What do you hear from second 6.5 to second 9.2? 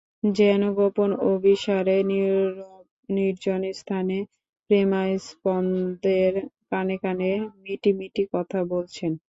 কানে কানে মিটিমিটি কথা বলছেন।